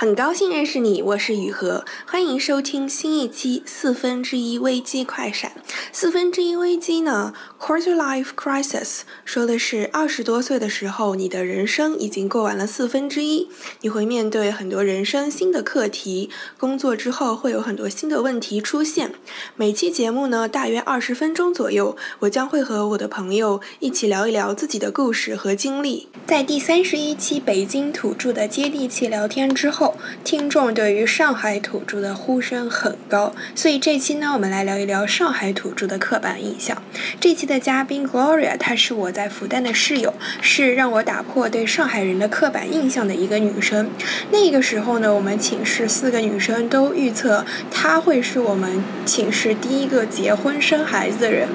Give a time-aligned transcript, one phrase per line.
[0.00, 5.50] 很高兴认识你，我是雨禾，欢迎收听新一期四分之一危机快闪。
[5.90, 13.48] 四分之一危机呢，quarter life crisis，说的是二十多岁的时候，你的人生已经过完了四分之一，
[13.80, 19.12] 你会面对很多人生新的课题，工作之后会有很多新的问题出现。
[19.56, 26.06] 每期节目呢，大约二十分钟左右，我将会和我的朋友一起聊一聊自己的故事和经历。
[26.24, 29.87] 在第三十一期北京土著的接地气聊天之后。
[30.24, 36.82] 听众对于上海土著的呼声很高，所以这期呢，我们来聊一聊上海土著的刻板印象。
[37.20, 43.90] 这期的嘉宾 Gloria，她是我在复旦的室友，是让我打破对上海人的刻板印象的一个女生。
[44.30, 51.48] 那个时候呢，我们寝室四个女生都预测她会是我们寝室第一个结婚生孩子的人。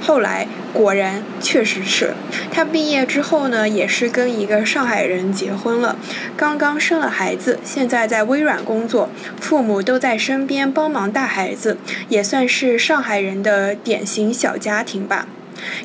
[0.00, 2.14] 后来果然确实是，
[2.50, 5.96] 她毕业之后呢，也是跟一个上海人结婚了，
[6.36, 7.58] 刚刚生了孩子。
[7.78, 9.08] 现在在微软工作，
[9.40, 11.76] 父母都在身边帮忙带孩子，
[12.08, 15.28] 也算是上海人的典型小家庭吧。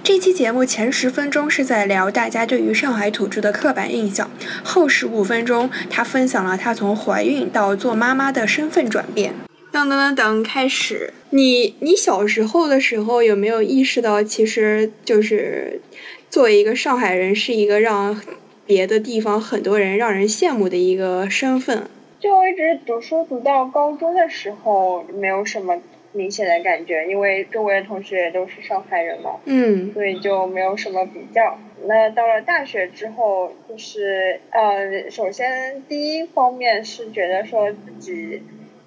[0.04, 4.32] 这期节目前十分钟是在聊大家对于上海土著的刻板印象，
[4.64, 9.36] 后十五分钟他分享了他从怀孕到做妈妈的身份转变。
[9.72, 11.14] 等等等等，开始。
[11.30, 15.80] 你你小时候的时候有没有意识到，其实就是
[16.28, 18.20] 作为一个上海人是一个让。
[18.66, 21.84] 别的地方很多人让人羡慕的一个身份。
[22.20, 25.82] 就一直读书读到高中的时候，没有什么
[26.14, 29.42] 明显的感觉，因为周围的同学也都是上海人嘛。
[29.44, 29.92] 嗯。
[29.94, 31.60] 所以就没有什么比较。
[31.86, 38.42] 那到了大学之后，就是呃，首先第一方面是觉得说自己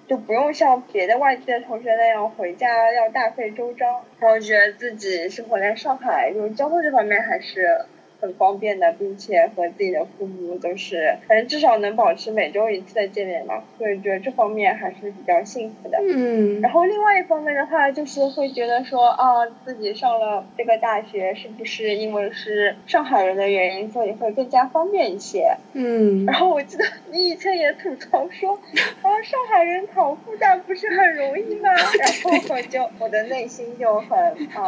[0.07, 7.81] 就不用像别的外地的同学那样回家要大费周章，然后觉得自己生活在上海，就是交通这方面还是。
[8.19, 15.97] 很方便的，并且和自己的父母都是，反正至少能保持每周一次的见面嘛，所以觉得这方面还是比较幸福的。
[16.01, 16.61] 嗯。
[16.61, 25.55] 然后另外一方面的话，就是会觉得说啊，自己上了这个大学，是不是因为是上海人的原因，所以会更加方便一些？
[25.73, 26.25] 嗯。
[26.25, 28.53] 然后我记得你以前也吐槽说，
[29.01, 31.69] 啊，上海人考复旦不是很容易吗？
[31.73, 34.17] 然后我就我的内心就很
[34.55, 34.65] 啊。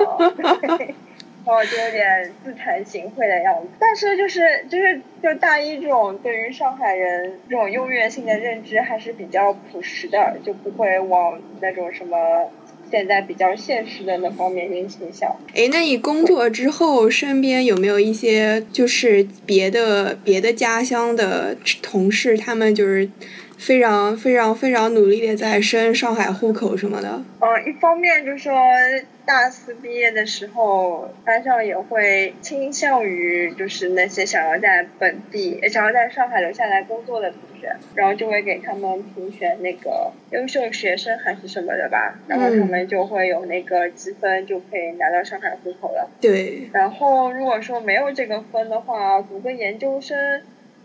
[1.46, 12.52] 然后就有点自惭形秽的样子，但是就是就是就大一这种对于上海人这种优越性的认知还是比较朴实的，就不会往那种什么
[12.92, 15.36] 现在比较现实的那方面倾向。
[15.56, 23.10] 哎，那你工作之后身边有没有一些就是别的别的家乡的同事，他们就是
[23.60, 27.22] 非常非常非常努力的在申上海户口什么的？
[27.42, 28.54] 嗯，一方面就是说。
[29.26, 46.10] 大四毕业的时候，班上也会倾向于就是那些想要在本地、想要在上海留下来工作的同学，然后就会给他们评选那个优秀学生还是什么的吧，然后他们就会有那个积分，就可以拿到上海户口了。
[46.20, 46.68] 对。
[46.74, 50.18] 然后如果说没有这个分的话，读个研究生，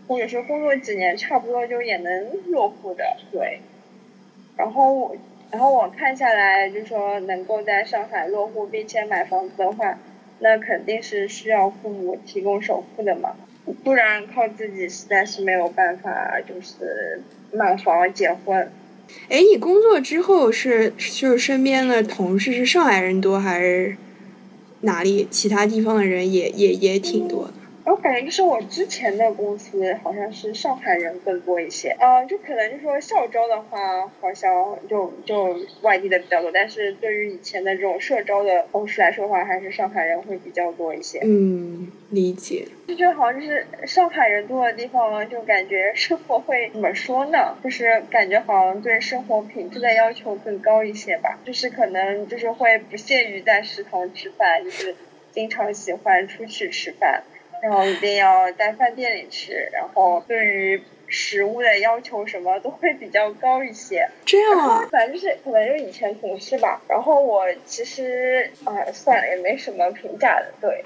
[0.07, 3.03] 或者是工作几年，差不多就也能落户的。
[3.31, 3.59] 对。
[4.57, 5.15] 然后。
[5.51, 9.97] 然后我看下来，就说能够在上海落户并且买房子的话，
[10.39, 13.35] 那肯定是需要父母提供首付的嘛，
[13.83, 17.21] 不然靠自己实在是没有办法，就是
[17.53, 18.69] 买房结婚。
[19.29, 23.95] 哎，你工作之后是就是身边的同事是上海人多还是
[24.81, 27.53] 哪里其他地方的人也也也挺多的？
[27.85, 41.19] 我感觉就是我之前的公司好像是上海人更多一些，呃，就可能就说校招的话，好像就就外地的比较多，但是对于以前的这种社招的同事来说的话，还是上海人会比较多一些。
[41.23, 42.67] 嗯，理解。
[42.87, 47.55] 就觉得好像就是上海人多的地方，就感觉生活会怎么说呢？
[47.63, 54.95] 就是感觉好像对生活品质的要求更高一些吧，就是可能就是会不屑于在食堂吃饭，就是
[55.31, 57.23] 经常喜欢出去吃饭。
[57.61, 64.07] 然后一定要在饭店里吃，然后对于食物的要求什么都会比较高一些。
[64.25, 66.81] 这样啊，反正就是可能就以前同事吧。
[66.89, 70.51] 然后我其实啊，算了，也没什么评价的。
[70.59, 70.83] 对。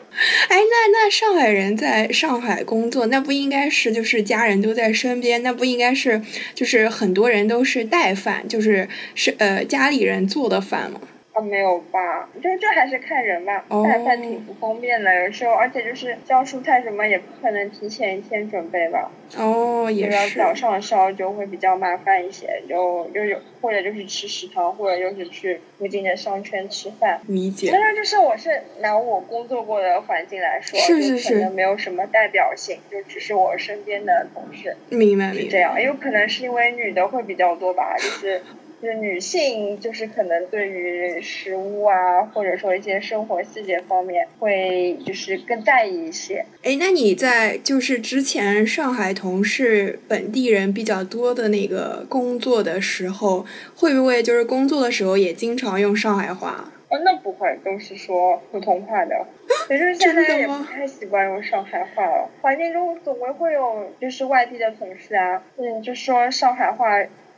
[0.50, 6.22] 哎，那那上海人在上海工作，那不应该是就是家人都在身边，那不应该是
[6.54, 11.00] 就是很多人都是带饭，就是是呃家里人做的饭吗？
[11.40, 12.30] 啊，没有吧？
[12.42, 27.22] 就这还是看人吧，哦带饭挺不方便的，有时候，而且就是烧蔬菜什么也不可能提前一天准备吧，哦，也是，要早上烧就会比较麻烦一些，就就有或者就是吃食堂，或者就是去附近的商圈吃饭。
[27.28, 27.82] 理解当。
[27.82, 35.42] 然，就是我是拿我工作过的环境来说，是是就是可能没有什么代表性，就只是我身边的同事明白明白。
[35.42, 38.42] 是这样，也有可能是因为女的会比较多吧，就是
[38.82, 46.46] 就是女性就是可能对于食物啊，或者说一些生活细节方面会就是更在意一些。
[46.64, 53.46] 哎，那你在就是之前上海同事本地人比较多的那个工作的时候，
[53.76, 56.72] 会不会就是工作的时候也经常用上海话？
[56.90, 59.28] 哦，那不会，都是说普通话的。
[59.68, 66.88] 可是现在也不太习惯用上海话了，环境中总归会有就是外地的同事啊，嗯，就说上海话，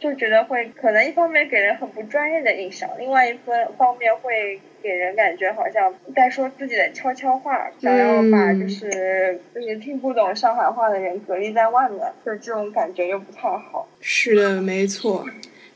[0.02, 13.88] 就觉得会可能一方面给人很不专业的印象，另外一分方面会给人感觉好像在说自己的悄悄话，想要把嗯就是就是听不懂上海话的人隔离在外面，就这种感觉又不太好。
[14.00, 15.24] 是的，没错。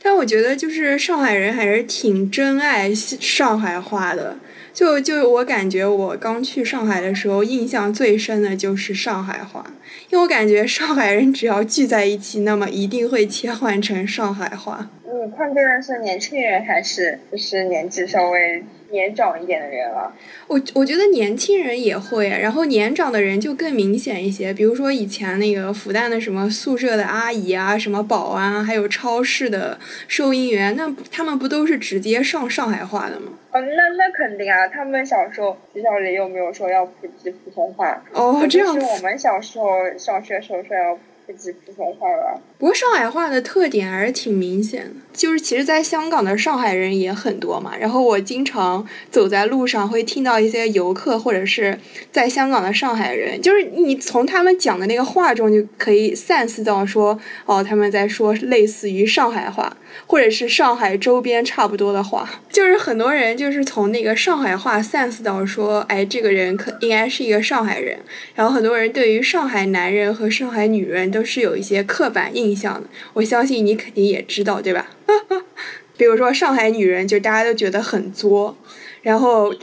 [0.02, 4.38] 但我觉得就是上海人还是挺珍爱上海话的。
[4.76, 9.66] 就就我感觉我刚去上海的时候，印象最深的就是上海话，
[10.10, 14.90] 因为我感觉上海人只要聚在一起，那么一定会切换成上海话。
[15.06, 20.14] 你看这人是年轻人还是就是年纪稍微年长一点的人了？
[20.48, 24.54] 我我觉得年轻人也会，然后年长的人就更明显一些。
[24.54, 33.34] 比如说以前那个复旦的什么宿舍的阿姨啊，什么保安啊，还有超市的收银员，那他们不都是直接上上海话的吗？
[33.52, 34.68] 哦，那那肯定啊！
[34.68, 38.74] 他们小时候学校里又没有说要普及普通话，哦，这样。
[38.74, 39.68] 是我们小时候
[39.98, 41.00] 上学时候说要
[41.34, 42.40] 不，上海话。
[42.58, 47.76] 不过上海话的特点还是挺明显的，就是其实，在香港的上海人也很多嘛。
[47.78, 51.78] 然后我经常走在路上会听到一些游客或者是
[52.12, 59.76] 在香港的上海人，就是你从他们讲的那个话中就可以 sense 到说，哦，他们在说类似于上海话，
[60.06, 62.42] 或者是上海周边差不多的话。
[62.50, 68.00] 就是很多人就是从那个上海话 sense 到说，哎，这个人可应该是一个上海人。
[68.34, 74.88] 然后很多人对于上海男人和上海女人都是有一些刻板印象的，我相信你肯定也知道，对吧？
[75.98, 78.58] 比如说上海女人，就大家都觉得很作，
[79.02, 79.54] 然后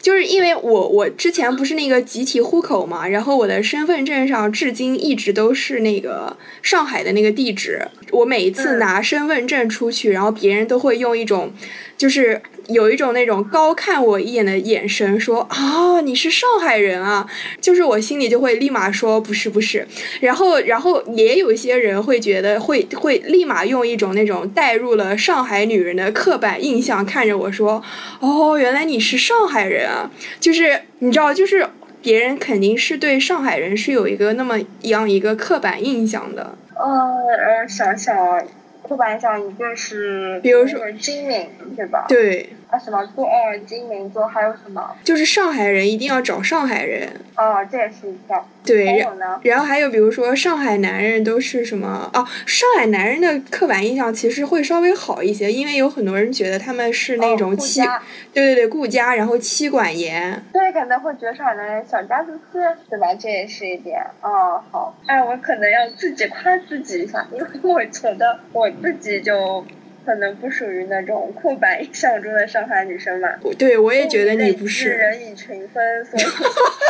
[0.00, 11.52] 就是因为我我之前不是那个集体户口嘛，然后我的身份证上至今一直都是那个上海的那个地址，我每一次嗯拿身份证出去，然后别人都会用一种
[11.96, 12.40] 就是。
[12.68, 17.26] 有一种那种高看我一眼的眼神，说啊你是上海人啊，
[17.60, 19.86] 就是我心里就会立马说不是不是，
[20.20, 27.82] 然后然后也有一些人会觉得会会立马用一种那种带入了上海女人的刻板印象看着我说，
[28.20, 31.66] 哦原来你是上海人啊，就是你知道就是
[32.02, 38.40] 别人肯定是对上海人是有一个那么样一个刻板印象的，呃，呃，想想啊，
[38.88, 42.06] 刻板印象一个是，比如说那个精明，对吧？
[42.08, 44.94] 对，啊，什么做哦，金明做，还有什么？
[45.02, 48.42] 就是上海人一定要找上海人，哦，这也是一个。
[48.64, 49.02] 对，
[49.42, 58.02] 然后还有比如说上海男人都是什么哦，上海男人的刻板印象其实会稍微好一些，因为有很多人觉得他们是那种妻，家
[58.34, 60.44] 对对对，顾家，然后妻管严。
[60.52, 62.58] 对，可能会觉得上海男人小家子气，
[62.90, 63.14] 对吧？
[63.14, 63.98] 这也是一点。
[64.20, 69.64] 哦，好，哎，我可能要自己夸自己一下，因为我觉得我自己就
[70.08, 73.34] 可能不属于那种刻板印象中的上海女生嘛。
[73.42, 76.22] 我对我也觉得你不是，人以群分，所以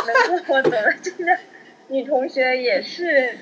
[0.07, 1.37] 能 跟我走的这个
[1.89, 3.37] 女同学也是，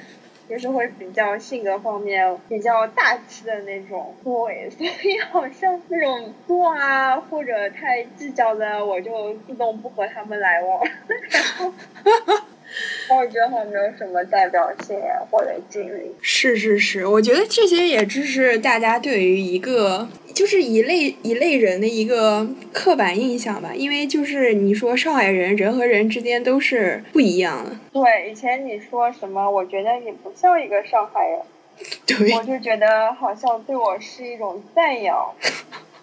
[0.48, 10.82] 也是会比较性格方面比较大气的那种，对，所以好像那种作啊或者太计较的，我就自动不和他们来往，
[11.28, 11.74] 然后。
[13.10, 16.12] 我觉得好像没有什么代表性啊或者经历。
[16.20, 31.40] 是是是，我觉得这些也只是大家对于一个就是一类一类人的一个刻板印象吧，因为就是你说上海人人和人之间都是不一样的，对，以前你说什么，我觉得你不像一个上海人，
[32.06, 32.32] 对。
[32.36, 35.16] 我就觉得好像对我是一种赞扬。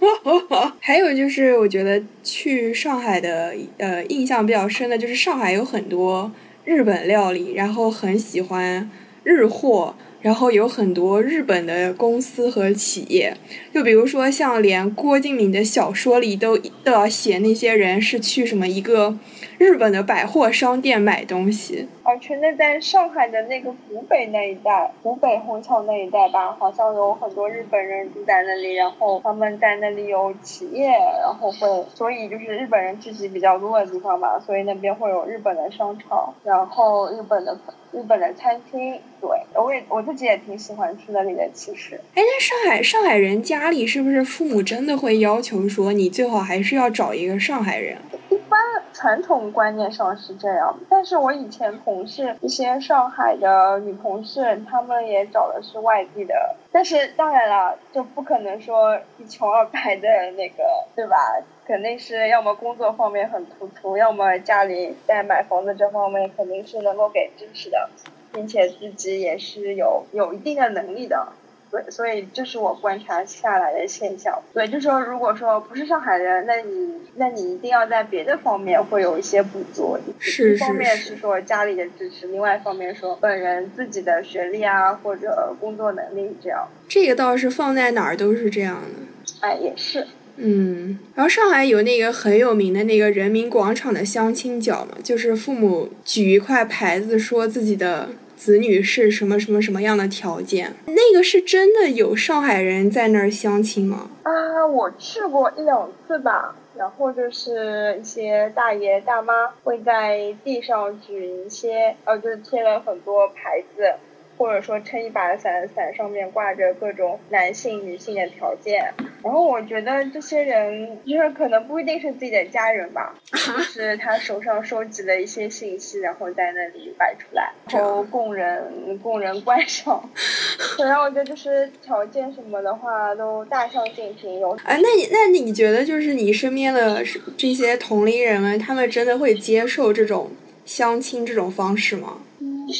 [0.82, 6.30] 还有就是，我觉得去上海的呃印象比较深的就是上海有很多
[6.66, 8.90] 日本料理，然后很喜欢
[9.24, 13.36] 日货，然后有很多日本的公司和企业，
[13.74, 19.18] 就比如说像连郭敬明的小说里都都要写那些人是去什么一个
[19.64, 21.88] 日本的百货商店买东西。
[22.04, 30.90] 而且那在上海的那个湖北那一带，湖北虹桥那一带吧，好像有很多日本人住在那里，然后他们在那里有企业，
[31.22, 37.58] 然后会，所以就是日本人聚集比较多的地方嘛，所以那边会有日本的商场，然后日本的
[37.94, 39.00] 日本的餐厅。
[39.22, 41.96] 对，我也我自己也挺喜欢去那里的，其实。
[42.14, 47.98] 哎，那上海上海人家里是不是父母真的会要求说你最好还是要找一个上海人？
[48.30, 48.60] 一般
[48.92, 60.64] 传统观念上是这样，但是我以前同事一些上海的女同事，她们也找的是外地的，但是当然了，就不可能说一穷二白的那个，
[60.96, 61.18] 对吧？
[61.66, 67.90] 肯定是要么工作方面很突出，要么家里在买房子这方面肯定是能够给支持的。
[68.36, 71.28] 并且自己也是有有一定的能力的，
[71.74, 74.40] 对，所以这是我观察下来的现象。
[74.54, 79.98] 对，就说如果说不是上海人，那你那你一定要在别的方面会有一些补足。
[80.20, 86.68] 是一方面是说家里的支持，另外一方面说本人自己的学历啊或者工作能力这样。
[86.88, 89.34] 这个倒是放在哪儿都是这样的。
[89.40, 90.06] 哎，也是。
[90.36, 98.10] 嗯，然后上海有那个很有名的那个人民广场的相亲角嘛，就是父母举一块牌子说自己的。
[98.36, 100.74] 子女是什么什么什么样的条件？
[100.88, 104.10] 那个是真的有上海人在那儿相亲吗？
[104.24, 113.94] 啊，我去过一两次吧，然后就是一些大爷大妈会在地上举一些，呃，就是贴了很多牌子。
[114.38, 118.94] 或者说撑一把伞，伞上面挂着各种男性、女性的条件。
[119.24, 130.10] 然后我觉得这些人就是可能不一定是自己的家人吧， 就是他手上收集了一些信息，然后在那里摆出来，然后供人供人观赏。
[130.78, 134.40] 反正我觉得就是条件什么的话都大相径庭。
[134.40, 137.02] 有哎，那你那你觉得就是你身边的
[137.38, 140.32] 这些同龄人们，他们真的会接受这种
[140.66, 142.18] 相亲这种方式吗？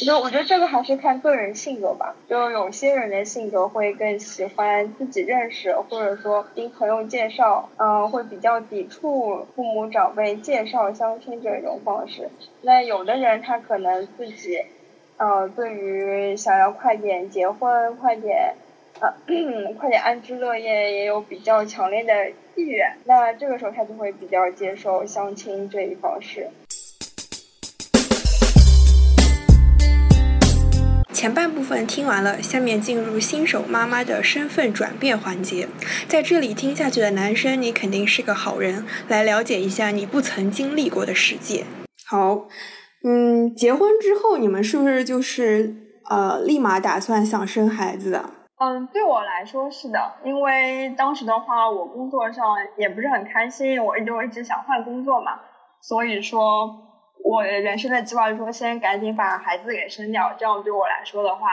[0.04, 12.28] 就我觉得这个还是看个人性格吧，就有些人的性格会更喜欢自己认识，或者说听朋友介绍，嗯，会比较抵触父母长辈介绍相亲这种方式。
[12.62, 14.62] 那有的人他可能自己，
[15.16, 18.54] 呃，对于想要快点结婚、快点，
[19.00, 19.14] 呃，
[19.78, 22.96] 快点安居乐业，也有比较强烈的意愿。
[23.04, 26.48] 那这个时候他就会比较接受相亲这一方式。
[31.24, 35.66] 前半部分听完了，下面进入新手妈妈的身份转变环节。
[36.06, 38.84] 在这里听下去的男生，你肯定是个好人。
[39.08, 41.64] 来了解一下你不曾经历过的世界。
[42.06, 42.46] 好，
[43.04, 45.74] 嗯，结婚之后你们是不是就是
[46.10, 48.28] 呃立马打算想生孩子的？
[48.58, 52.44] 嗯，对我来说是的，因为当时的话我工作上
[52.76, 55.40] 也不是很开心，我就一直想换工作嘛，
[55.80, 56.90] 所以说。
[57.24, 61.48] 我人生的计划是说，先赶紧把孩子给生掉，这样对我来说的话，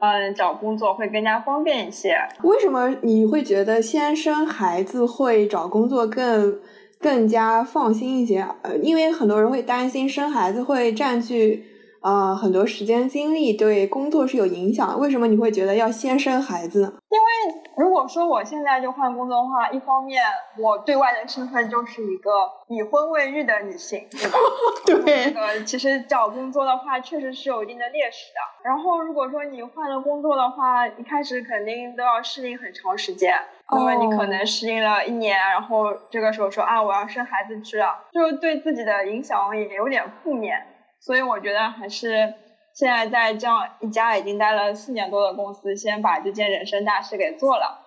[0.00, 2.14] 嗯，找工作会更加方便一些。
[2.42, 6.60] 为什么你会觉得先生孩子会找工作更
[7.00, 8.46] 更加放心一些？
[8.62, 11.64] 呃，因为很多人会担心生孩子会占据。
[12.02, 14.98] 呃，很多时间精力对工作是有影响。
[15.00, 16.92] 为什么你会觉得要先生孩子呢？
[17.10, 20.22] 因为如果说我现在就换工作的话，一方面
[20.58, 22.30] 我对外的身份就是一个
[22.68, 24.38] 已婚未育的女性，对吧？
[25.04, 25.30] 对。
[25.32, 28.40] 那个其实找工作的话，确实是有一定的劣势的。
[28.64, 33.34] 然后如果说你换了工作的话，一开始肯定都要适应很长时间。
[33.70, 40.66] 那么你可能适应了一年，然后这个时候说啊，我要生孩子去了，就对自己的影响也有点负面。
[41.08, 42.34] 所以我觉得还是
[42.74, 47.80] 现在在这样一家已经待了四年多的公司，先把这件人生大事给做了，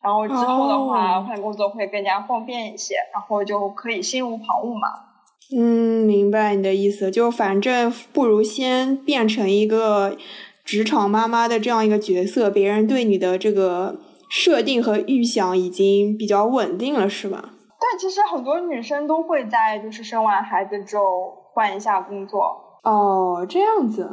[0.00, 4.88] 然后之后的话换工作会更加方便一些，然后就可以心无旁骛嘛。
[5.56, 10.16] 嗯，明白你的意思，就反正不如先变成一个
[10.64, 13.96] 职场妈妈的这样一个角色，别人对你的这个
[14.30, 17.42] 设定和预想已经比较稳定了，是吧？
[17.80, 21.34] 但其实很多女生都会在就是生完孩子之后。
[21.54, 24.08] 换一下工作哦，这样子，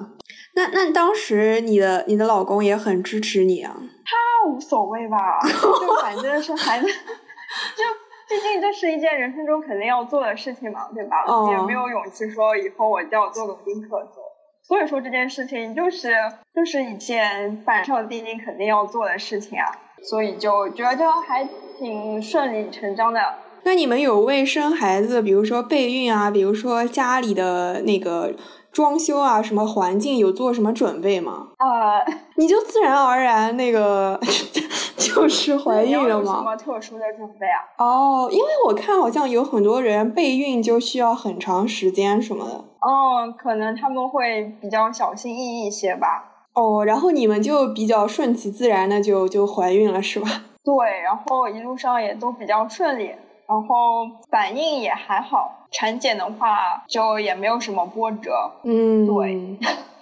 [0.55, 3.75] 那那当时你的你的老公也很支持你啊？
[3.77, 6.87] 他无所谓吧， 就反正是孩子，
[7.75, 7.83] 就
[8.27, 11.23] 毕竟这是一件人生中肯定要做的事情嘛，对吧？
[11.51, 14.23] 也没有勇气说以后我就要做个丁克做，
[14.63, 16.13] 所以说这件事情就是
[16.53, 19.65] 就是一件板上钉钉肯定要做的事情啊，
[20.03, 23.21] 所以就觉得还挺顺理成章的。
[23.65, 28.31] 那你们有为生孩子，比如说备孕啊，比如说家里的那个
[28.71, 31.47] 装修啊，什么环境有做什么准备吗？
[31.57, 32.05] 呃，
[32.37, 34.19] 你就自然而然那个
[34.95, 36.35] 就是怀孕了吗？
[36.35, 37.65] 什么特殊的准备啊？
[37.83, 42.51] 哦，因为我看好像有很多人备孕就需要很长时间什么的。
[42.81, 46.45] 哦，可能他们会比较小心翼翼一些吧。
[46.53, 50.29] 哦，然后你们就比较顺其自然的就就怀孕了是吧？
[50.63, 53.11] 对，然后一路上也都比较顺利，
[53.47, 58.51] 然后反应也还好，产检的话就也没有什么波折。
[58.63, 59.57] 嗯，对，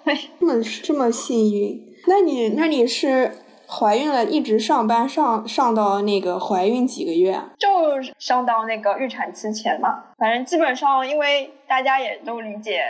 [0.39, 7.41] 这么这么幸运，那你那你是怀孕了，一直上班上上到那个怀孕几个月？
[7.57, 12.81] 就上到那个预产期前嘛，反正基本上因为大家也都理解。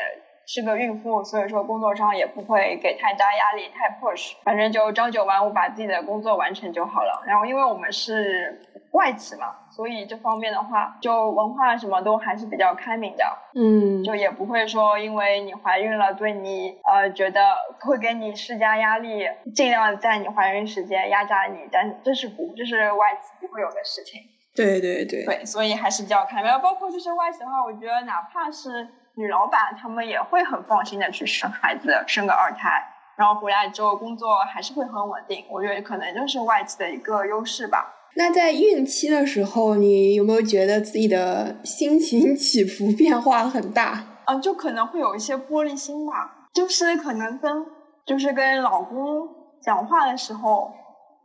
[0.45, 7.23] 是个孕妇，所以说工作上也不会给太大压力，太 push，反正就朝九晚五把自己的工作完成就好了。
[7.25, 13.25] 然后因为我们是外企嘛，所以这方面的话，就文化什么都还是比较开明的。
[13.55, 24.21] 嗯，就也不会说因为你怀孕了，对你呃觉得会给你施加压力，尽量在你怀孕时间压榨你，但这是不这是外企不会有的事情。
[24.55, 25.25] 对对对。
[25.25, 26.51] 对，所以还是比较开明。
[26.61, 28.87] 包括就是外企的话，我觉得哪怕是。
[29.15, 32.83] 女老板她们也会很放心的去生孩子，生个二胎，
[33.15, 35.45] 然后回来之后工作还是会很稳定。
[35.49, 37.93] 我觉得可能就是外企的一个优势吧。
[38.15, 44.03] 那在孕期的时候，你有没有觉得自己的心情起伏变化很大？
[44.25, 47.65] 嗯，就可能会有一些玻璃心吧，就是可能跟
[48.05, 49.27] 就是跟老公
[49.61, 50.71] 讲话的时候，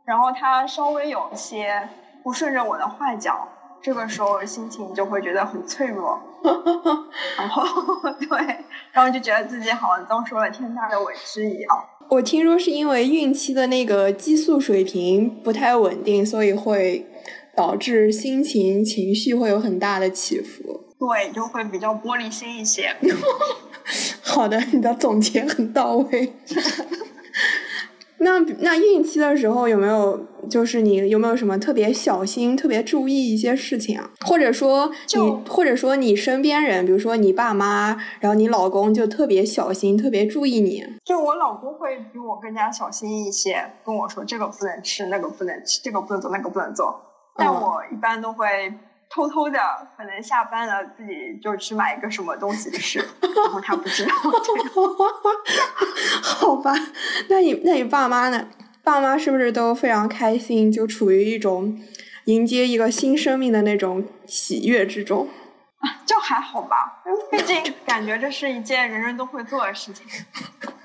[0.05, 1.87] 然后他稍微有一些
[2.23, 3.47] 不顺着我的话讲。
[3.81, 6.19] 这个时候心情就会觉得很脆弱，
[7.37, 7.63] 然后
[8.19, 8.37] 对，
[8.91, 11.69] 然后就觉得自己好像遭受了天大的委屈一样。
[12.09, 17.05] 我听说是因为孕期的那个激素水平不太稳定，所以会
[17.55, 20.83] 导致心情情绪会有很大的起伏。
[20.99, 22.93] 对，就会比较玻璃心一些。
[24.21, 26.33] 好的，你的总结很到位。
[28.19, 34.11] 那那孕期的时候有没有就是你有没有什么特别小心、特别注意一些事情啊？
[34.25, 40.85] 或者说你或者说你身边人，比如说你爸妈，然后你老公就特别小心、特别注意你。
[41.05, 47.01] 就我老公会比我更加小心一些，跟我说这个不能吃，那个不能吃，这个不能做，那个不能做。
[47.35, 48.45] 但我一般都会。
[49.09, 49.59] 偷偷的，
[49.97, 52.99] 可能下班了自己就去买一个什么东西吃，
[53.43, 54.13] 然后他不知道。
[56.21, 56.73] 好吧，
[57.29, 58.47] 那你那你爸妈呢？
[58.83, 61.79] 爸妈是不是都非常开心，就处于一种
[62.25, 65.27] 迎接一个新生命的那种喜悦之中？
[66.05, 67.01] 就还好吧，
[67.31, 70.05] 毕竟感觉这是一件人人都会做的事情，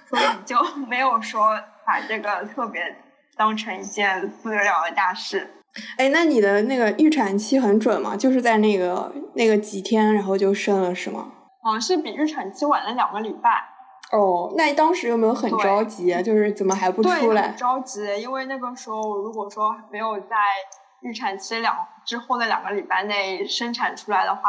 [0.08, 0.56] 所以就
[0.88, 2.96] 没有说把这个特别
[3.36, 5.50] 当成一件不得了的大事。
[5.98, 8.16] 哎，那你的那个预产期很准吗？
[8.16, 11.32] 就是在那个那个几天，然后就生了，是吗？
[11.64, 13.68] 嗯，是比预产期晚了两个礼拜。
[14.12, 16.14] 哦，那你当时有没有很着急？
[16.22, 17.48] 就是怎么还不出来？
[17.48, 20.36] 很着急，因为那个时候如果说没有在
[21.00, 24.42] 预产期两之后的两个礼拜内生产出来的话，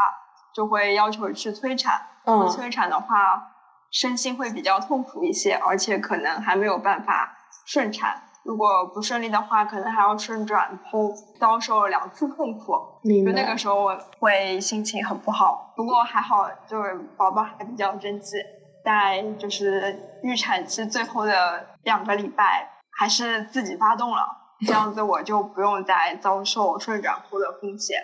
[0.54, 2.00] 就会要求去催产。
[2.24, 2.48] 嗯。
[2.48, 3.50] 催产的话，
[3.90, 8.22] 身心会比较痛苦一些，而且可能还没有办法顺产。
[8.46, 15.72] 如果不顺利的话，可能还要顺转剖，遭受两次痛苦，就那个时候我会心情很不好。
[15.76, 18.36] 不过还好，就是宝宝还比较争气，
[18.84, 24.22] 在就是预产期最后的两个礼拜，还是自己发动了，
[24.64, 27.98] 这样子我就不用再遭受顺转剖的风险。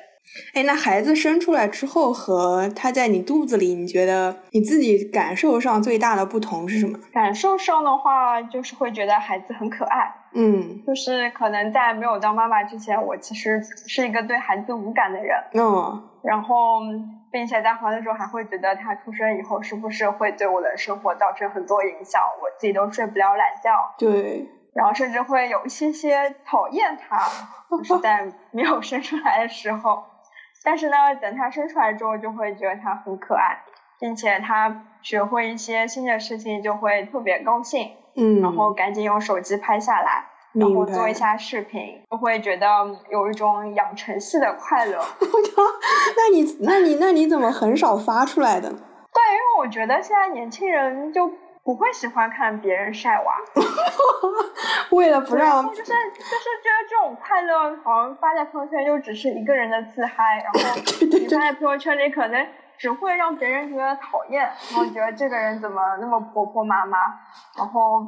[0.55, 6.99] 哎，那孩子生出来之后和他在你肚子里，你觉得你自己感受上最大的不同是什么？
[7.13, 10.15] 感受上的话，就是会觉得孩子很可爱。
[10.35, 15.37] 嗯，就是可能在没有当妈妈之前，我其实是一个对孩子无感的人。
[15.55, 16.81] 嗯，然后，
[17.31, 23.95] 并且在怀的时候还会觉得他出生以后是不是会对我的生活造成很多影响，我自己都睡不了懒觉。
[23.99, 24.49] 对。
[24.75, 27.19] 然后甚至会有一些些讨厌他，
[27.71, 30.05] 就是在没有生出来的时候。
[30.65, 33.59] 但是呢，等他生出来之后，就会觉得他很可爱，
[34.01, 42.67] 并且他学会一些新的事情就会特别高兴，嗯，然后赶紧用手机拍下来，然后做一下视频，就会觉得
[43.11, 44.99] 有一种养成系的快乐。
[46.17, 48.69] 那你那你那你怎么很少发出来的？
[48.69, 51.31] 对，因为我觉得现在年轻人就。
[51.65, 53.37] 不会喜欢看别人晒娃，
[54.91, 60.59] 为了不让就是就是觉得这种快乐好像发在朋友圈就只是一个人的自嗨，然后
[61.07, 62.45] 你发在朋友圈里可能
[62.83, 66.99] 只会让别人觉得讨厌，然后觉得这个人怎么那么婆婆妈妈，
[67.57, 68.05] 然后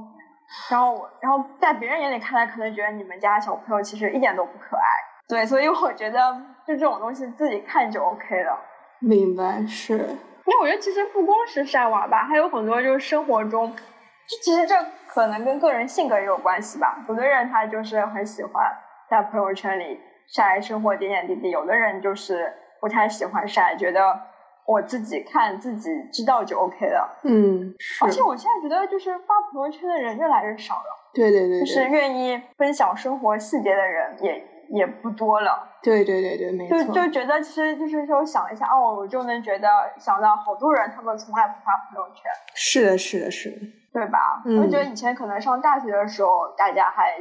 [0.69, 4.83] 然后然后在别人眼里看来可能觉得你们家小朋友其实一点都不可爱，
[5.29, 6.19] 对，所以我觉得
[6.67, 8.59] 就这种东西自己看就 OK 了。
[8.99, 9.95] 明白是。
[9.95, 14.75] 因为我觉得其实不光是晒娃吧，还有很多就是生活中，就其实这
[15.07, 16.99] 可能跟个人性格也有关系吧。
[17.09, 18.77] 有的人他就是很喜欢
[19.09, 24.21] 在朋友圈里晒生活点点滴滴，有的人就是不太喜欢晒，觉得
[24.67, 27.21] 我自己看自己知道就 OK 了。
[27.25, 31.11] 嗯，而且我现在觉得，就是发朋友圈的人越来越少了。
[31.13, 35.71] 对对对，就是愿意分享生活细节的人也也不多了。
[35.83, 36.79] 对对对对，没错。
[36.79, 42.23] 就就觉得其实就是说想一下哦，我就能觉得想到好多人，他们从来不发朋友圈。
[42.55, 43.57] 是的，是的，是的，
[43.93, 44.43] 对吧？
[44.45, 47.15] 我觉得以前可能上大学的时候，大家还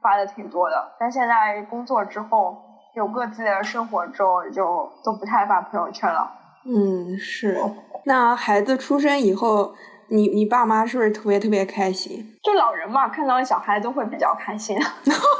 [0.00, 2.56] 发的挺多的，但现在工作之后，
[2.94, 6.30] 有各自的生活之后，就都不太发朋友圈了。
[6.64, 7.60] 嗯，是。
[8.04, 9.74] 那孩子出生以后。
[10.12, 12.36] 你你爸妈是不是特别特别开心？
[12.42, 14.76] 就老人嘛，看到小孩都会比较开心。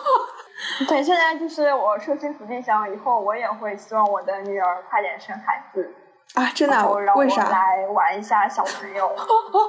[0.86, 5.92] 对，现在就是我设身处地想，以后我也会希望我的女儿快点生孩子
[6.34, 6.46] 啊！
[6.54, 6.88] 真的？
[7.16, 7.48] 为啥？
[7.50, 9.10] 来玩一下小朋友。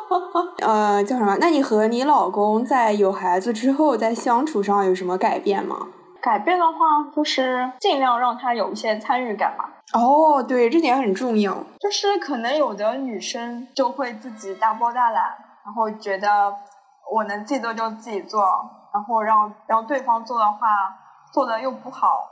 [0.62, 1.36] 呃，叫什么？
[1.40, 5.88] 那你和你老公在有孩子之后，在相处上有什么改变吗？
[6.22, 6.78] 改变的话，
[7.16, 9.81] 就是尽量让他有一些参与感吧。
[9.94, 11.54] 哦，对，这点很重要。
[11.80, 16.56] 就是可能有的女生就会自己大包大揽，然后觉得
[17.12, 18.42] 我能自己做就自己做，
[18.94, 20.98] 然后让让对方做的话
[21.34, 22.30] 做的又不好，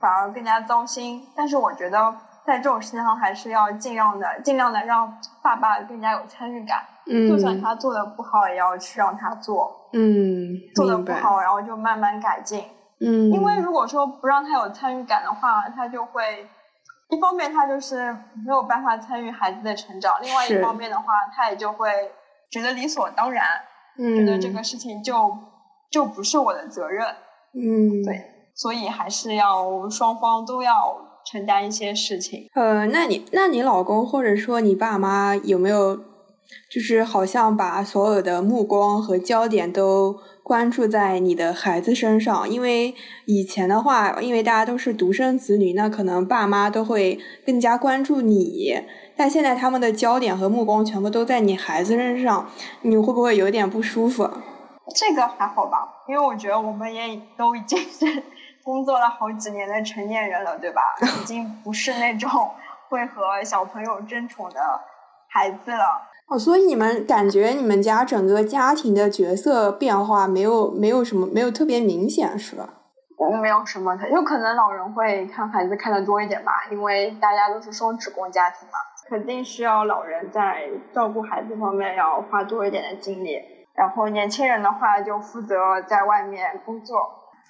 [0.00, 1.24] 反而更加糟心。
[1.36, 2.12] 但是我觉得
[2.44, 6.82] 在这种事情上还是要尽量的尽量的让爸爸更加有参与感。
[7.06, 7.28] 嗯。
[7.28, 9.88] 就算他做的不好，也要去让他做。
[9.92, 10.58] 嗯。
[10.74, 12.64] 做的不好，然后就慢慢改进。
[13.00, 13.30] 嗯。
[13.30, 16.48] 因为如果说不让他有参与感的话，他就会。
[17.08, 18.12] 一方面，他就是
[18.44, 21.88] 没有办法参与孩子的成长；，另外一方面的话，他也就会
[22.50, 23.44] 觉得理所当然，
[23.96, 25.36] 觉得这个事情就
[25.90, 27.06] 就不是我的责任。
[27.54, 32.48] 嗯，对，所以还是要双方都要承担一些事情。
[32.54, 35.98] 呃，那你那你老公或者说你爸妈有没有，
[36.70, 40.16] 就是好像把所有的目光和焦点都？
[40.46, 48.80] 关注在你的孩子身上，因为以前的话，因为大家都是独生子女，那可能爸妈都会更加关注你。
[49.16, 52.48] 但现在他们的焦点和目光全部都在你孩子身上，
[52.82, 54.30] 你会不会有点不舒服？
[54.94, 58.22] 这个还好吧，因为我觉得我们也都已经是
[58.62, 60.80] 工作了好几年的成年人了，对吧？
[61.02, 62.30] 已经不是那种
[62.88, 64.60] 会和小朋友争宠的
[65.26, 66.06] 孩子了。
[66.28, 72.68] 哦，所以你们感觉你们家整个家庭的角色变化没有没有什么没有特别明显是吧？
[73.18, 78.74] 嗯，没有什么，有可能老人会看孩子看的多一点吧，因为大家都是双职工家庭嘛，
[79.08, 83.38] 肯定需要老人在照顾孩子方面要花多一点的精力，
[83.74, 86.98] 然后年轻人的话就负责在外面工作。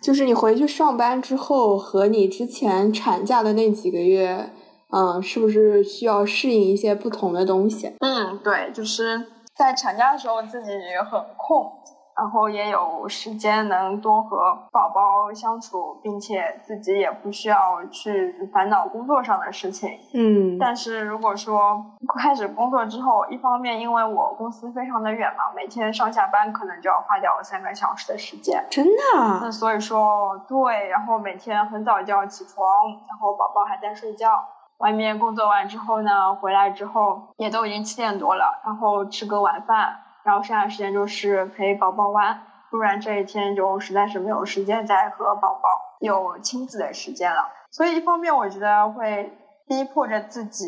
[0.02, 4.50] 就是你回去上班之后和你之前产假的那几个月。
[4.90, 7.96] 嗯，是不是需要适应一些不同的东西？
[8.00, 10.70] 嗯，对，就是在产假的时候自己
[11.10, 11.72] 很空，
[12.16, 19.98] 然后也有时间能多和宝宝相处，并且自己也不需要去烦恼工作上的事情。
[20.14, 21.84] 嗯，但是如果说
[22.16, 28.64] 开始工作之后，一方面因为我公司非常的远嘛，每天上下班可能就要花掉三个小时的时间。
[28.70, 29.40] 真的？
[29.42, 32.64] 那所以说，对，然后每天很早就要起床，
[33.08, 34.42] 然后宝宝还在睡觉。
[34.78, 45.68] 外面工作完之后呢，回来之后也都已经七点多了，然后吃个晚饭，然后剩下的时间就是陪宝宝玩，不然这一天就实在是没有时间再和宝宝
[46.00, 47.48] 有亲子的时间了。
[47.70, 49.32] 所以一方面我觉得会
[49.66, 50.66] 逼迫着自己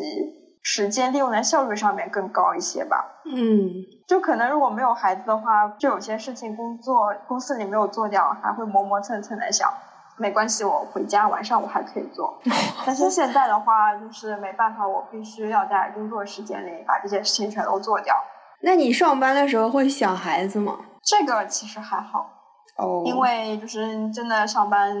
[0.63, 3.21] 时间利用在效率上面更高一些吧。
[3.25, 3.69] 嗯，
[4.07, 9.71] 就可能如果没有孩子的话，就有些事情工作公司里没有做掉，还会磨磨蹭蹭的想。
[10.19, 12.37] 没关系，我回家晚上我还可以做。
[12.85, 18.13] 但是现在的话，就是没办法，我必须要在工作时间里把这些事情全都做掉。
[18.61, 20.77] 那你上班的时候会想孩子吗？
[21.01, 22.29] 这个其实还好，
[22.77, 24.93] 哦，因为就是真的上班，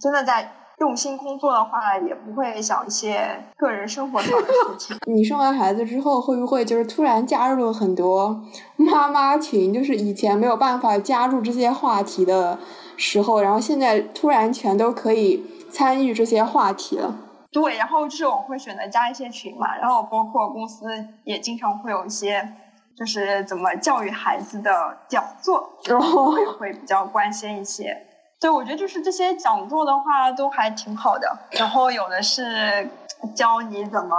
[0.00, 4.96] 真的在用心工作的话，也不会想一些个人生活上的事情。
[5.12, 8.40] 你生完孩子之后，会不会就是突然加入了很多
[8.76, 9.74] 妈妈群？
[9.74, 12.56] 就是以前没有办法加入这些话题的。
[13.00, 17.16] 时候，然后现在突然全都可以参与这些话题了。
[17.50, 20.86] 对，然后就是我会选择加一些群嘛，然后包括公司
[21.24, 22.46] 也经常会有一些，
[22.94, 27.96] 就是怎么教育孩子的讲座，我也会比较关心一些。
[28.38, 31.26] 对，我觉得就是这些讲座的话都还挺好的。
[31.52, 32.86] 然后有的是
[33.34, 34.14] 教你怎么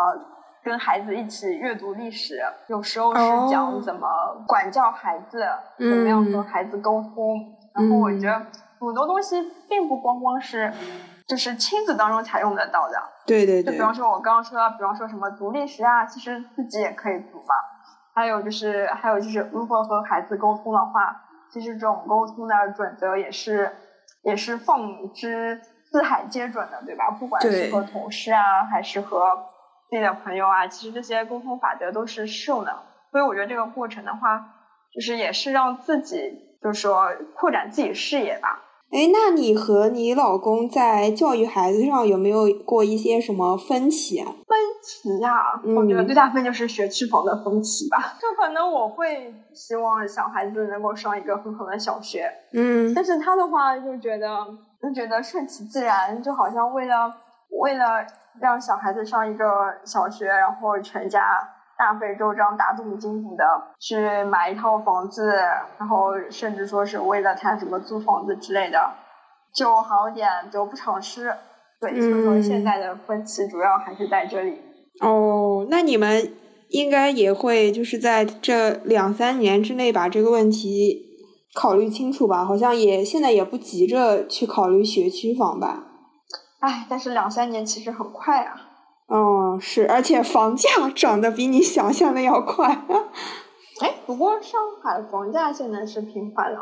[0.64, 4.08] 跟孩子一起阅读历史，有时候是讲怎么
[4.48, 5.46] 管教孩子，
[5.78, 7.56] 怎么样和孩子沟通。
[7.76, 8.42] 然后我觉得。
[8.88, 10.74] 很多东西并不光光是，
[11.28, 13.02] 就是亲子当中才用得到的。
[13.26, 13.66] 对对对。
[13.66, 17.54] 就比方说，我刚刚说到，比方说什么读历史啊，其实自己也可以读嘛。
[18.14, 21.22] 还有就是，还有就是，如何和孩子沟通的话，
[21.54, 23.72] 其实这种沟通的准则也是
[24.24, 27.12] 也是放之四海皆准的，对吧？
[27.12, 29.46] 不管是和同事啊，还是和
[29.90, 32.80] 自己的朋友啊，其实这些沟通法则都是适用的。
[33.12, 34.40] 所以我觉得这个过程的话，
[34.94, 38.60] 就是也是让自己，就是说扩展自己视野吧。
[38.92, 44.26] 哎，那你和你老公在教育孩子上有没有过一些什么分歧啊？
[44.46, 48.18] 分歧呀，我觉得最大分就是学区房的分歧吧。
[48.20, 54.46] 就可能我会希望小孩子能够上一个很好的小学，嗯，但是他的话就觉得
[54.82, 57.16] 就觉得顺其自然，就好像为了
[57.62, 58.06] 为了
[58.42, 59.46] 让小孩子上一个
[59.86, 61.22] 小学，然后全家。
[61.82, 63.44] 大费周章、打动筋骨的
[63.80, 65.34] 去买一套房子，
[65.80, 68.80] 然后甚至说是为了他什么租房子之类的，
[69.52, 71.34] 就好点得不偿失。
[71.80, 74.62] 对，所以说现在的分歧主要还是在这里。
[75.00, 76.32] 哦，那你们
[76.70, 81.02] 应该也会就是在这两三年之内把这个问题
[81.56, 82.46] 考虑清楚吧？
[82.46, 85.84] 好像也现在也不急着去考虑学区房吧？
[86.60, 88.68] 哎，但是两三年其实很快啊。
[89.14, 92.86] 嗯，是，而且房价涨得比你想象的要快。
[93.82, 96.60] 哎，不过上海房价现在是平缓了。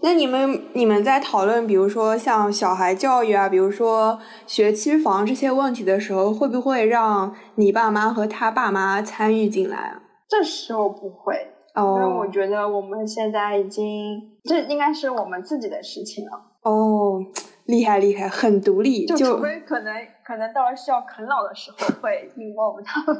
[0.00, 10.02] 那你们你们在讨论，比如说像小孩教育啊，比如说学区房这些问题的时候，会不会让你爸妈和他爸妈参与进来啊？
[10.28, 11.34] 这时候不会，
[11.76, 16.42] 因为我觉得我们现在已经，这应该是我们自己的事情了。
[16.62, 17.22] 哦。
[17.66, 19.04] 厉害厉害，很独立。
[19.06, 19.92] 就除非可能
[20.26, 23.16] 可能到了需要啃老的时候会应我他们。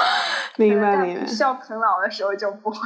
[0.56, 1.26] 明白明白。
[1.26, 2.78] 需要啃老的时候就不会。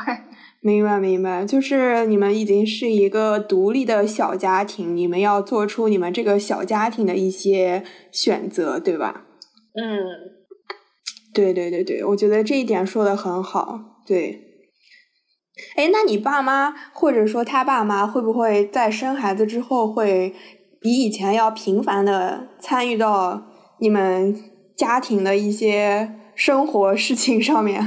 [0.60, 9.22] 明白明白，就是你们已经是一个独立的小家庭，你们要做出你们这个小家庭的一些选择，对吧？
[9.74, 10.40] 嗯。
[11.32, 13.78] 对对对对，我觉得这一点说的很好。
[14.04, 14.40] 对。
[15.76, 20.34] 哎，那你爸妈或者说他爸妈会不会在生孩子之后会？
[20.82, 23.49] 比以前要频繁的参与到
[23.80, 24.36] 你们
[24.76, 27.82] 家庭的一些生活事情上面。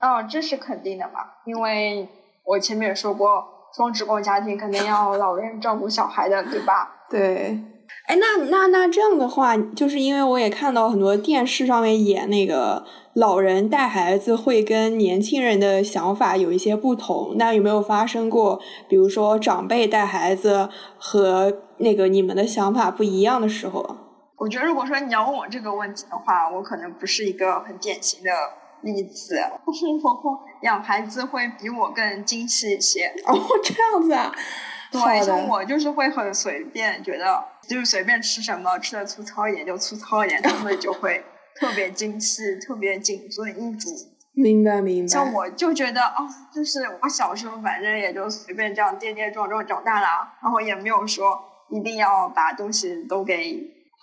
[0.00, 2.08] 哦，这是肯定的嘛，因为
[2.44, 3.44] 我前面也说过，
[3.74, 7.06] 双职工家庭肯定要老人照顾小孩的，对吧？
[7.10, 7.58] 对。
[8.06, 17.34] 哎，那那那这样的话，就是因为我也看到很多电视上面演那个老人带孩子会跟年轻人的想法有一些不同。
[17.36, 20.68] 那有没有发生过，比如说长辈带孩子
[20.98, 23.96] 和那个你们的想法不一样的时候？
[24.38, 28.30] 我觉得，如果说你要问我这个问题的话，我可能不是一个很典型的
[28.82, 29.40] 例子。
[30.00, 33.06] 婆婆养孩子会比我更精细一些。
[33.26, 34.34] 哦，这样子啊。
[34.92, 41.24] 对，像我就是会很随便，觉得就是随便吃什么，吃的粗糙一点就粗糙一点，他们就会
[41.58, 43.90] 特别精细，特别谨遵医嘱。
[44.32, 45.08] 明白明白。
[45.08, 50.06] 像我就觉得哦，就是我小时候反正也就随便这样跌跌撞撞长大了，
[50.42, 53.58] 然后也没有说一定要把东西都给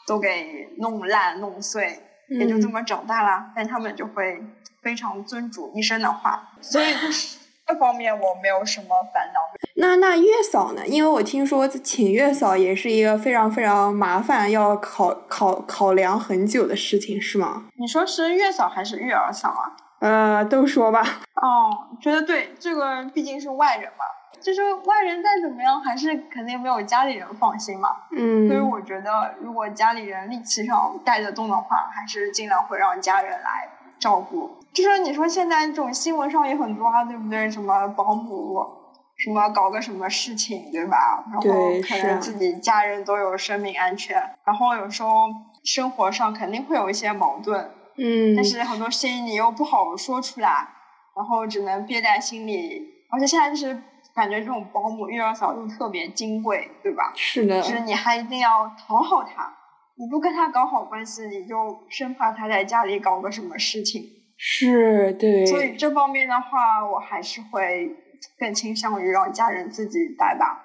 [0.08, 3.46] 都给弄烂弄碎，也就这么长大了。
[3.56, 4.42] 但他们就会
[4.82, 9.40] 非常尊嘱医生的话，所以就 是这方面我没有什么烦恼。
[9.76, 10.86] 那那月嫂呢？
[10.86, 17.66] 因为我听说请月嫂也是一个非常非常麻烦，要考考考量很久的事情，是吗？
[17.80, 19.72] 你说是月嫂还是育儿嫂啊？
[20.00, 21.02] 呃，都说吧。
[21.42, 24.04] 哦，觉得对，这个毕竟是外人嘛，
[24.44, 27.90] 就是外人再怎么样，还是肯定没有家里人放心嘛。
[28.12, 28.48] 嗯。
[28.48, 34.58] 所以我觉得，如果家里人力气上带得动的话，还是尽量会让家人来照顾。
[34.74, 37.50] 就是你说现在这种新闻上也很多啊，对不对？
[37.50, 38.84] 什么保姆。
[39.16, 41.24] 什么搞个什么事情，对吧？
[41.32, 41.42] 然后
[41.88, 45.28] 可能自己家人都有生命安全，然后有时候
[45.64, 50.68] 生活上肯定会有一些矛盾，嗯，但是很多事情你又不好说出来，
[51.16, 53.06] 然后只能憋在心里。
[53.12, 53.80] 而且现在就是
[54.14, 57.12] 感觉这种保姆、育儿嫂就特别金贵，对吧？
[57.16, 59.54] 是的，就是你还一定要讨好他，
[59.96, 64.04] 你不跟他搞好关系，你就生怕他在家里搞个什么事情。
[64.38, 65.46] 是，对。
[65.46, 67.96] 所以这方面的话，我还是会。
[68.40, 70.64] 更倾向于让家人自己带吧。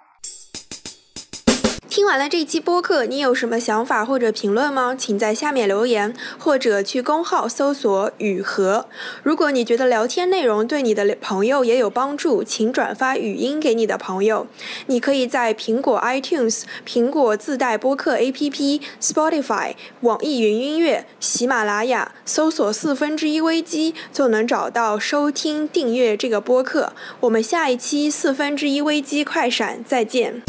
[1.99, 4.95] 听完了这期播客，你有什么想法或者评论吗？
[4.97, 8.87] 请在下面留言，或者去公号搜索“雨禾”。
[9.25, 14.47] 如果你觉得聊天内容对你的朋友也有帮助，请转发语音给你的朋友。
[14.87, 26.93] 你可以在苹果 iTunes、苹果自带播客 APP、Spotify、网易云音乐、喜马拉雅搜索“四分之一危机”，就能找到收听订阅这个播客。
[27.19, 30.43] 我们下一期四分之一危机快闪再见。